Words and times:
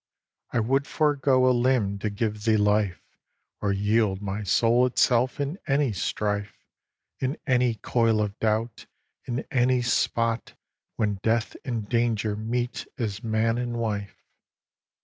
I 0.51 0.59
would 0.59 0.87
forego 0.87 1.47
a 1.47 1.53
limb 1.53 1.99
to 1.99 2.09
give 2.09 2.45
thee 2.45 2.57
life, 2.57 3.03
Or 3.61 3.71
yield 3.71 4.19
my 4.19 4.41
soul 4.41 4.87
itself 4.87 5.39
in 5.39 5.59
any 5.67 5.93
strife, 5.93 6.57
In 7.19 7.37
any 7.45 7.75
coil 7.75 8.19
of 8.19 8.39
doubt, 8.39 8.87
in 9.25 9.41
any 9.51 9.83
spot 9.83 10.55
When 10.95 11.19
Death 11.21 11.55
and 11.63 11.87
Danger 11.87 12.35
meet 12.35 12.87
as 12.97 13.23
man 13.23 13.59
and 13.59 13.77
wife. 13.77 14.25